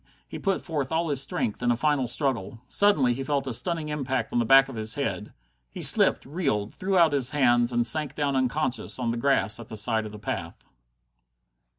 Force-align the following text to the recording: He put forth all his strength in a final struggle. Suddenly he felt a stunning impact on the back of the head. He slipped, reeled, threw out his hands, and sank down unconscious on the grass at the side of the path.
He 0.27 0.39
put 0.39 0.63
forth 0.63 0.91
all 0.91 1.09
his 1.09 1.21
strength 1.21 1.61
in 1.61 1.69
a 1.69 1.75
final 1.77 2.07
struggle. 2.07 2.59
Suddenly 2.67 3.13
he 3.13 3.23
felt 3.23 3.45
a 3.45 3.53
stunning 3.53 3.89
impact 3.89 4.33
on 4.33 4.39
the 4.39 4.45
back 4.45 4.67
of 4.67 4.73
the 4.73 4.91
head. 4.99 5.31
He 5.69 5.83
slipped, 5.83 6.25
reeled, 6.25 6.73
threw 6.73 6.97
out 6.97 7.13
his 7.13 7.29
hands, 7.29 7.71
and 7.71 7.85
sank 7.85 8.15
down 8.15 8.35
unconscious 8.35 8.97
on 8.97 9.11
the 9.11 9.17
grass 9.17 9.59
at 9.59 9.67
the 9.67 9.77
side 9.77 10.07
of 10.07 10.11
the 10.11 10.17
path. 10.17 10.65